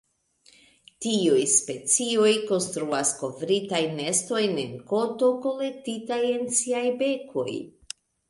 Tiuj 1.05 1.41
specioj 1.55 2.31
konstruas 2.51 3.11
kovritajn 3.19 3.93
nestojn 3.99 4.57
el 4.63 4.73
koto 4.93 5.31
kolektita 5.45 6.19
en 6.33 6.49
siaj 6.61 6.85
bekoj. 7.03 7.47